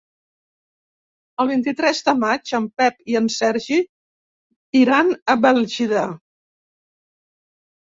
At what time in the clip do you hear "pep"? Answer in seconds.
2.83-3.13